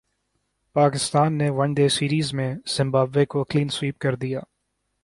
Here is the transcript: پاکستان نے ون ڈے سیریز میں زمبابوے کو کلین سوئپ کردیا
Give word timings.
پاکستان 0.75 1.37
نے 1.37 1.49
ون 1.57 1.73
ڈے 1.73 1.87
سیریز 1.89 2.33
میں 2.33 2.53
زمبابوے 2.75 3.25
کو 3.25 3.43
کلین 3.43 3.69
سوئپ 3.69 3.97
کردیا 3.99 4.39